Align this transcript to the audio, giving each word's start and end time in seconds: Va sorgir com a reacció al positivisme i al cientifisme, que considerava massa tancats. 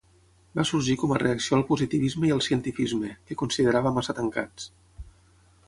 Va 0.59 0.63
sorgir 0.69 0.95
com 1.01 1.13
a 1.15 1.19
reacció 1.23 1.57
al 1.57 1.65
positivisme 1.67 2.29
i 2.29 2.33
al 2.37 2.43
cientifisme, 2.47 3.13
que 3.29 3.39
considerava 3.45 3.95
massa 3.99 4.19
tancats. 4.23 4.67